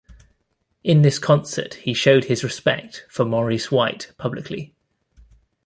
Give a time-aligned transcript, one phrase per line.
[0.83, 4.73] In this concert he showed his respect to Maurice White publicly.